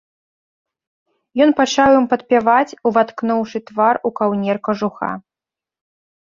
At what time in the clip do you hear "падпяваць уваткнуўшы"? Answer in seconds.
2.13-3.57